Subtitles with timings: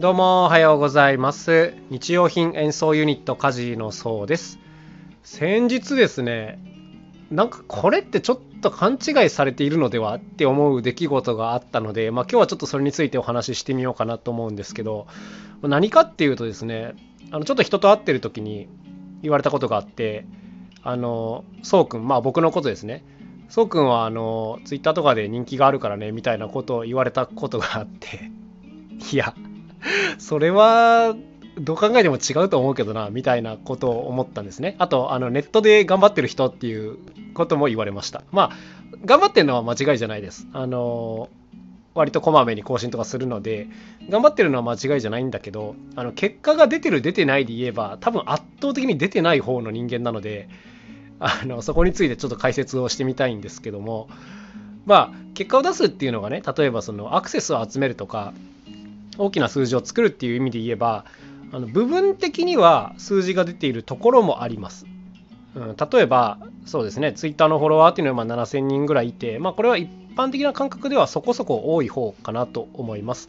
[0.00, 1.74] どうもおはようございます。
[1.90, 4.58] 日用品演奏ユニットカジのそうです。
[5.22, 6.58] 先日ですね
[7.30, 15.06] なんかこれってちょっと勘違いされているのではって思う出来事があったので、まあ、今日はちょっとそれについてお話ししてみようかなと思うんですけど
[15.60, 16.94] 何かっていうとですね
[17.30, 18.70] あのちょっと人と会ってる時に
[19.20, 20.24] 言われたことがあって
[20.82, 23.04] あのそうくんまあ僕のことですね。
[23.50, 28.30] そうくんはあのツイッターとかで人気があるからねみたいなことを言われたことがあって
[29.12, 29.34] いや
[30.18, 31.14] それは
[31.58, 34.76] どう考えても違うと思うけどなみたいなことを思ったんですね。
[34.78, 36.96] あとあのネットで頑張ってる人っていう
[37.34, 38.22] ことも言われました。
[38.30, 38.50] まあ
[39.04, 40.46] 頑張ってるのは間違いじゃないです。
[40.52, 41.28] あの
[41.94, 43.66] 割とこまめに更新とかするので
[44.08, 50.48] 頑張ってるのは間違いじゃないんだけどあの結果が出てる出てないで言えば多分圧倒的に出てない方の人間なので
[51.18, 54.08] あのそこについてちょっと解説をしてみたいんですけども
[54.86, 58.32] まあ結果を出すっていうのがね例えばそのアクセスを集めるとか
[59.20, 61.04] 大きな数字を作るっていう意味で言えば
[61.52, 64.86] あの部分的には数字が出ているところもあります。
[65.54, 73.28] うん、例えばそうですねツイッターのフォロワーっていうのはま7000人ぐらいいて、まあ、これは一般的な感覚ではそこそこ多い方かなと思います。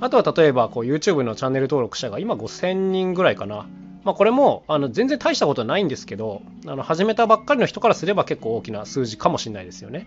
[0.00, 3.66] あとは例えばこう YouTube のチャンネル登録者が今5000人ぐらいかな。
[4.04, 10.06] まあ、これもあの全然大したことないんですけどあの始めたばっかりの人からすれば結構大きな数字かもしれないですよね。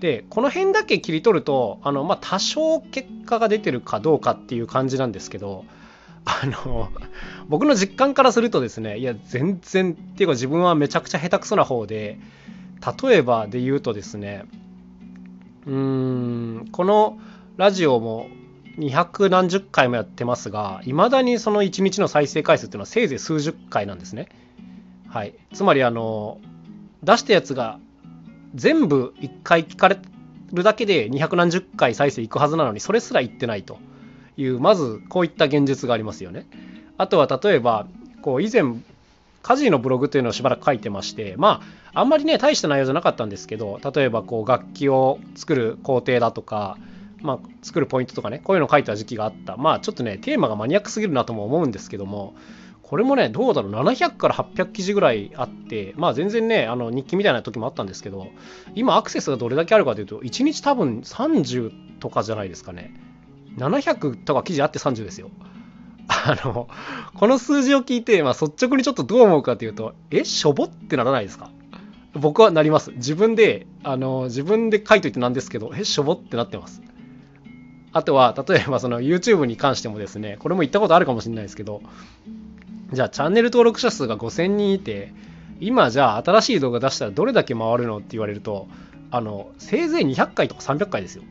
[0.00, 5.64] でこの辺だけ切り取るとあの、まあ、多少結果が出てるかどうかっていう感じなんですけど
[6.24, 6.90] あの
[7.48, 12.18] 僕の実感からするとですねいや全然っていうか自分はめちゃくちゃ下手くそな方で
[13.02, 14.44] 例えばで言うとですね
[15.66, 17.18] うーんこの
[17.56, 18.28] ラジオも
[18.78, 24.28] 200何十回もやってますがいまだにその1日の再生回数っていうのはせいぜい数十回なんですね。
[25.08, 26.40] はい、つまりあの
[27.02, 27.78] 出したやつが
[28.56, 29.98] 全部1回聞かれ
[30.52, 33.78] るだけで200何十回再生いくはずなのにそれすら言ってないと
[34.36, 36.46] いうまずこういった現実がありますよね。
[36.98, 37.86] あとは例えば
[38.22, 38.62] こう以前
[39.42, 41.62] 家事のブログというのをしばらく書いてましてま
[41.92, 46.78] ああんまりね大した内容じゃなかったんですけど例えばこう楽器を作る工程だとか
[47.22, 52.34] まあ、作るポイントとかねこういうのを書いた時期があったまあちょっとねテーマがマニアックすぎるなとも思うんですけども
[52.88, 58.28] これもね、どうだろう、700から800記事ぐらいあって、まあ全然ね、あの日記みたいな時もあったんですけど、
[58.76, 62.94] 今アクセスがどれだけあるかというと、1日多分30とかじゃないですかね。
[63.58, 65.30] 700とか記事あって30ですよ。
[66.08, 66.68] あの、
[67.14, 71.50] この数字を聞いて、まあ、率直にちょっとどう思うかというと、え、しょぼってならないですか？
[72.14, 72.92] 僕はなります。
[72.92, 76.82] 自分で、あの、自分で書いといてなんですけど、え、しょぼってなってます。
[77.92, 81.82] あとは、例えばその YouTube に関してもですね、これも言ったことあるかもしれないですけど、
[82.92, 85.12] じゃあチャンネル登録者数が5000人いて
[85.60, 88.68] 今じゃあ新しい動画出したらどれだけ回るのって言われると
[89.10, 91.22] あのせいぜい200回とか300回ですよ。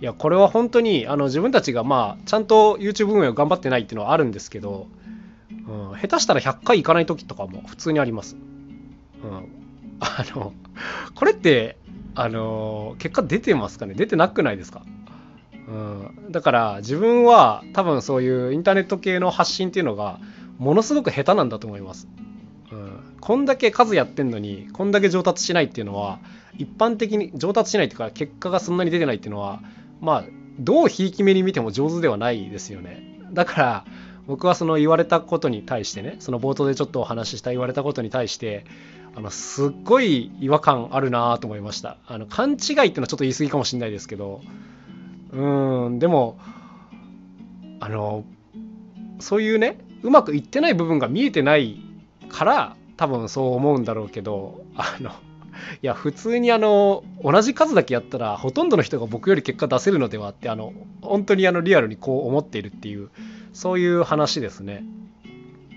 [0.00, 4.88] いやこれは本当にあの自分たちがまあちゃんと YouTube 運営を頑張ってないっていうのはあるんですけど、
[5.50, 8.36] うん、下手したら100回いかない時とかも普通にあります、
[9.22, 9.48] うん、
[10.00, 10.52] あの
[11.14, 11.76] これって
[12.16, 13.94] あの結果出てますかね？
[13.94, 14.82] 出てなくないですか？
[15.68, 20.18] うん、だから自分は多分そういうインターネット系の発信っていうのが
[20.58, 22.08] ものすごく下手なんだと思います。
[22.70, 26.20] うん、こんだけ数やってんのにこんだけ上達しないっていうのは
[26.56, 29.60] 一般的に上達しないっていうか結果がそんなに出てないっていうのは
[30.00, 30.24] まあ
[30.58, 33.18] どうひいき目に見ても上手ではないですよね。
[33.32, 33.84] だから
[34.26, 38.64] 僕はその言われたことに対してねその冒頭でちょっとお話しした言われたことに対して
[39.14, 44.40] あのすっごい違和感あるなと思いましたあの勘違いっていうのはちょっと言い過ぎかもしれないですけど
[45.32, 46.38] うんでも
[47.80, 48.24] あの
[49.18, 51.80] そういうねうまくいってない部分が見えてない
[52.28, 55.14] から多分そう思うんだろうけどあのい
[55.82, 63.10] や普通にあの同じ数だけやったらほとんどの人が僕より結果出せるのではってあの本当にあのリアルにこう思っているっていう
[63.52, 64.84] そういう話ですね。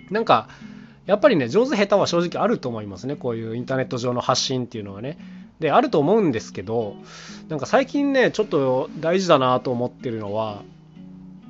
[0.10, 0.50] なんか
[1.06, 3.16] やっぱりね上手下手は正直あると思いますね。
[3.16, 5.18] こういうインターネット上の発信っていうのはね。
[5.60, 6.96] であると思うんですけど
[7.48, 10.64] なんか最近ねちょっと大事だなと思ってるのは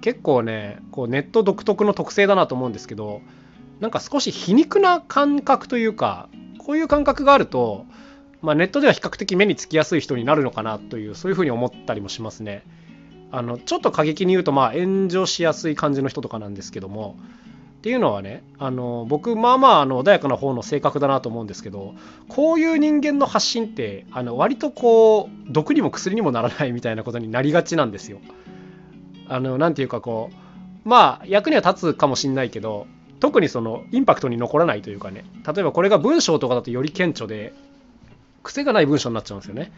[0.06, 3.22] 結構ねこうネット独特の特性だなと思うんですけど
[3.80, 6.30] なんか少し皮肉な感覚というか
[6.60, 7.88] こういう感覚があると、
[8.44, 12.62] まあ、ネットでは比較的目につきやすい人になるのかなというそういうふうに思ったりもしますね。
[13.32, 17.18] あのちょっと過激に言うとまあ炎上しやすい感じの人とかなんですけども
[17.80, 21.96] っていうのはねあの僕まあまああの穏やかな方の性格だなと思うんですけど
[22.30, 28.20] こういう人間の発信ってあの割とこう毒にも薬にもならないみたいなことになりがちなんですよ。
[29.28, 30.30] あのなんていうかこ
[30.86, 32.88] うまあ役には立つかもしんないけど
[33.20, 35.26] 特にそのインパクトに残らないというかね。
[35.46, 37.54] 例えばこれが文章とかだとより顕著で
[38.44, 39.72] 癖がない文章になっちゃうんですよね。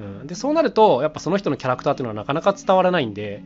[0.00, 3.42] うん、でそうなるとやっぱその人のキャラクターっていうのはなかなか伝わらないんで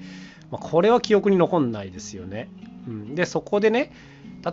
[0.55, 2.49] まあ、これは記憶に残んないですよね。
[2.87, 3.93] うん、でそこでね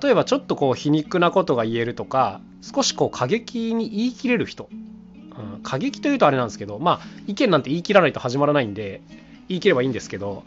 [0.02, 9.02] 例えばちょっとこう皮肉なことが言えるとか少しこう過激に言い切れる人、うん、過激というとあれなんですけどまあ意見なんて言い切らないと始まらないんで
[9.48, 10.44] 言い切ればいいんですけど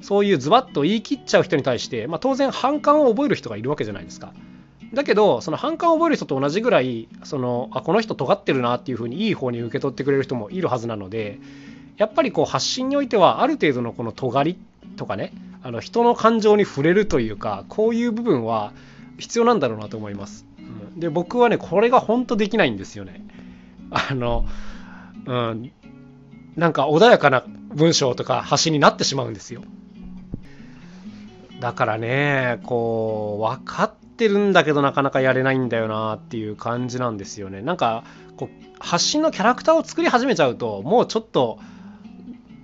[0.00, 4.32] そういうズバッと言い切っちゃう人に対して、まあ、当然反感を覚える人がいるわけじゃないですか。
[4.94, 11.38] だけどその反感を覚える人と同じぐらいそのあこの人尖ってるなっていうふうにいい方に受け取ってくれる人もいるはずなので
[11.98, 14.58] やっぱりこう発信においてはある程度のこの尖り
[14.96, 18.72] とかねあの人の感情に触れるというかこういう部分は
[19.18, 20.46] 必要なんだろうなと思います。
[20.58, 20.62] う
[20.96, 23.20] ん、で僕はねこれが本当できないんですよね。
[23.90, 24.46] あの、
[25.26, 25.72] うん、
[26.58, 29.62] なんか穏やかな文章とか発信になってしまうんですよ。
[31.60, 37.62] だからねこう分かってるんだけどなかなかやれないんだよなっていう感じなんですよね。
[37.62, 38.02] なんか
[38.36, 41.60] こう発信のキャラクターを作り始めちゃうともうちょっと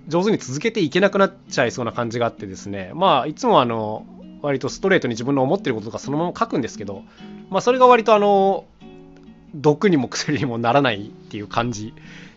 [0.09, 4.05] 上手に続けていけなくなっちゃいそうな感じがあってですねまあいつもあの
[4.41, 7.03] 割とストレートに自分の思ってることとかそのまま書くんですけど、
[7.49, 8.65] まあ、それが割とあの
[9.55, 11.93] 毒にも薬にもならないっていう感じ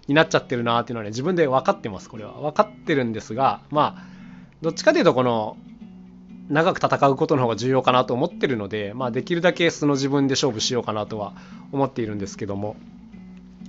[0.09, 2.33] になっちゃってるなっていうのはね自分で分かってますこれは。
[2.33, 4.03] 分かってるんですがまあ
[4.63, 5.57] どっちかというとこの
[6.49, 11.35] 長く戦うことの方が重要かなと思ってるので、まあ、できるだけ素の自分で勝負しようかなとは
[11.73, 12.77] 思っているんですけども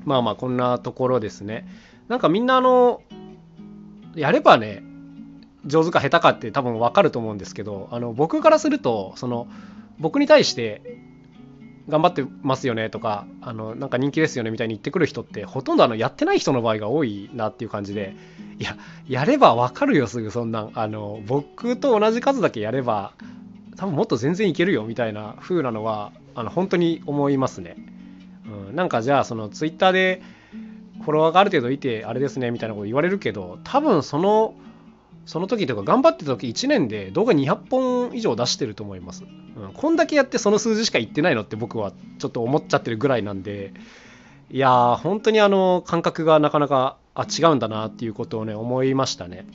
[0.06, 1.68] まあまあこんなところですね。
[2.07, 3.01] なんかみんなあの
[4.15, 4.81] やればね
[5.65, 9.47] 上手か下手かって多分分かると思うんですけどあの僕からするとその
[10.00, 10.81] 僕に対して
[11.89, 18.15] 頑張ってますよねとかあのなんか人気ですよねみたいに言ってくる人ってほとんどあのやってない人の場合が多いなっていう感じで
[18.59, 18.77] いや
[19.07, 20.71] やれば分かるよすぐそんなん。
[20.74, 23.13] あの僕と同じ数だけやれば
[23.75, 27.75] 多分もっと全然いけるよみたいな風なのはあの本当に思いますね、
[28.45, 30.21] うん、なんかじゃあそのツイッターで
[31.01, 34.53] フォロワーがある程度いてあれですねみたいなこと言われるけど多分その
[35.30, 39.24] その時とか頑張ってた時1年で動画200本以上出してると思います、
[39.58, 43.72] うん、こんだけやってその数字しか言ってないのって僕はちょっと思っちゃってるぐらいなんで
[44.50, 49.46] いやー本当にあの感覚がなかなかあ違うんだなっていうことをね思いましたね。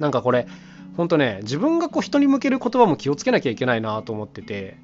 [0.00, 0.48] なんかこれ
[0.96, 4.78] 本当ね自分がこう人に向ける言葉も気をつけなきゃいけないなと思ってて、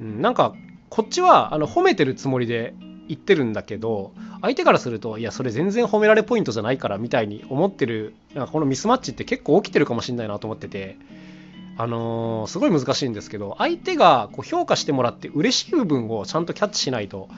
[0.00, 0.54] うん、なんか
[0.90, 2.72] こっちはあの褒めてるつもりで
[3.08, 4.12] 言ってるんだけど
[4.42, 10.96] 相手からするといやそれ全然褒められポイントじゃないからみたいに思ってるなんかこのミスマッチって結構起きてるかもしれないなと思ってて
[11.78, 17.28] あのー、すごい難しいんですけど相手がこう評価してもらって嬉しい部分をちゃんとキャッチしないと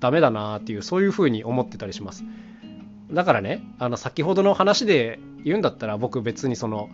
[0.00, 2.24] ダメだなっていうそういうふうに思ってたりします。
[3.10, 6.90] だからねあの先ほどの話で言うんだったら僕別にその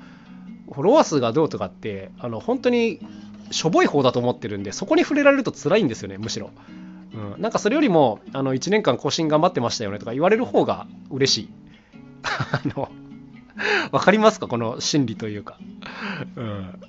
[0.70, 3.00] フォロワー数がどうとかってあの本当に
[3.50, 6.50] しょぼい方だと思ってるんでそこに触れられると辛いんですよねむしろ。
[7.14, 11.48] うん、なんかそれよりもあの1年間更新頑張ってましたよねとか言われる方が嬉しい。
[12.22, 12.90] あの、
[13.90, 14.46] わかりますか？
[14.46, 15.58] この心理というか。
[16.36, 16.80] うん。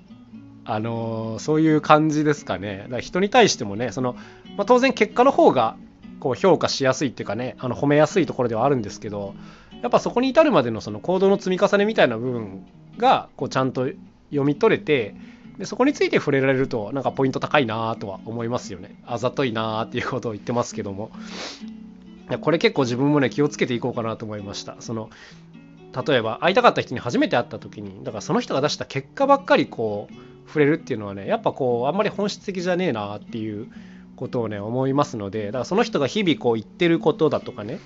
[0.66, 2.84] あのそういう感じですかね。
[2.84, 4.14] だから人に対してもね、その、
[4.56, 5.75] まあ、当然結果の方が
[6.20, 9.36] こう評価しやすいっていうかね、あの褒めやすいところではあるんですけど、
[9.81, 12.66] やっぱそこに至るまでのその行動の積み重ねみたいな部分
[12.98, 13.90] がこうちゃんと
[14.30, 15.16] 読み取れて、
[15.58, 18.96] でそこについて触れられるとなんかポイント高いなとは思いますよね。
[19.06, 21.12] あざといなっていうことを言ってますけども。
[22.42, 24.78] これ結構自分もね気をつけていこうかなと思いました。
[24.80, 25.10] その
[26.08, 30.14] 例えば会いたかった人に初めて会った時にだからその人が出した結果ばっかりこう
[30.48, 33.68] 触れるっていうのはねやっぱこうあんまり本質的じゃねえなっていう
[34.16, 37.80] ことをね思いますのでだからその人が日々こう言ってることだとかね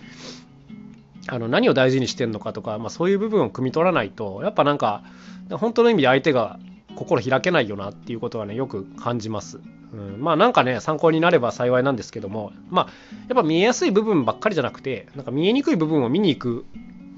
[1.27, 5.03] あの何を大事にしてるのかとか、まあ、そういう部分を汲み取らないとやっぱなんか
[5.51, 6.59] 本当の意味で相手が
[6.97, 9.59] 心開けないよなっていうことはねよく感じます。
[9.93, 12.87] うん、まあなんかね参考になれば幸いなんですけどもまあ
[13.29, 16.65] やっぱ見えやすい部分ばっかりじゃなくてなんか見えにくい部分を見に行く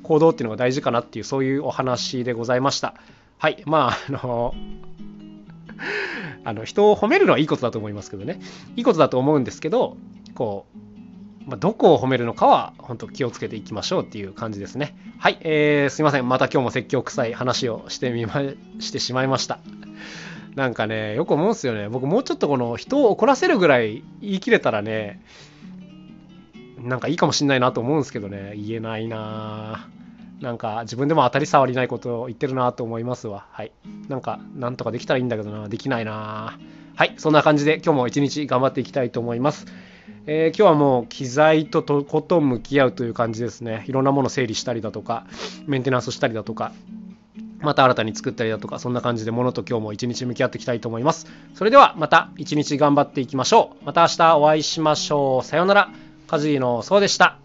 [0.04, 2.96] 行動っていうのが大事かなっていうそういうお話でございました。
[3.38, 4.54] はいまああの
[6.44, 8.40] あの人を褒めるのはいいことだと思いますけどね
[8.76, 9.98] いいことだと思うんですけど
[10.36, 10.89] こう
[11.46, 14.96] まあ、どこを褒めるのかは本当気をつけていきましょうっていう感じですね。
[15.18, 16.28] はい、えー、すいません。
[16.28, 18.42] また今日も説教臭い話をしてみま、
[18.80, 19.60] してしまいました。
[20.56, 21.90] なんかね、よく思うんですよね。
[21.90, 25.22] 僕もうちょっとこの人を怒らせるぐらい言い切れたらね、
[26.82, 29.88] なんかいいかもしんないなと思うんですけどね、言えないな
[30.42, 33.48] なんか自分でも当たり障りないことを言ってるなと思いますわ。
[33.52, 33.72] はい。
[34.08, 36.58] なんか、なんとかできたらいいんだけどな、できないな
[36.96, 39.66] はい、そんな感じで今日も一日頑張っていきたいと思います。
[40.26, 43.84] えー、今日はもう機材ととこと向き合うという感じですね。
[43.88, 45.26] いろんなもの整理したりだとか、
[45.66, 46.72] メンテナンスしたりだとか、
[47.62, 51.28] また新たに作ったりだとか、そんな感じでものと今日も一日向き合っていきたいと思います。
[51.56, 53.86] それではまた一日頑張っていきましょう。
[53.86, 55.46] また明日お会いしましょう。
[55.46, 55.90] さようなら。
[56.28, 57.40] カジーのそうでした。